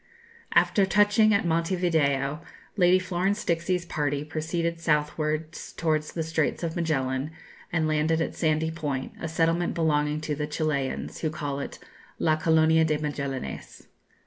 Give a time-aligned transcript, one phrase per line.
[0.63, 2.41] "After touching at Monte Video,
[2.75, 7.29] Lady Florence Dixie's party proceeded southwards to the Straits of Magellan,
[7.71, 11.77] and landed at Sandy Point, a settlement belonging to the Chilians, who call it
[12.17, 13.89] "La Colonia de Magellanes."